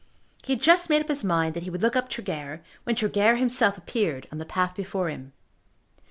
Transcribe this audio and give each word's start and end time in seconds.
He 0.43 0.53
had 0.53 0.63
just 0.63 0.89
made 0.89 0.99
up 1.03 1.09
his 1.09 1.23
mind 1.23 1.53
that 1.53 1.61
he 1.61 1.69
would 1.69 1.83
look 1.83 1.95
up 1.95 2.09
Tregear, 2.09 2.63
when 2.85 2.95
Tregear 2.95 3.35
himself 3.35 3.77
appeared 3.77 4.27
on 4.31 4.39
the 4.39 4.45
path 4.47 4.73
before 4.75 5.09
him. 5.09 5.31